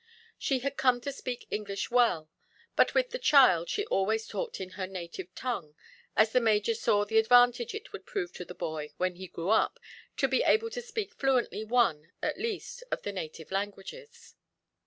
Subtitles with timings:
[0.39, 2.27] She had come to speak English well;
[2.75, 5.75] but with the child she always talked in her native tongue,
[6.15, 9.49] as the major saw the advantage it would prove to the boy, when he grew
[9.51, 9.79] up,
[10.17, 14.33] to be able to speak fluently one, at least, of the native languages.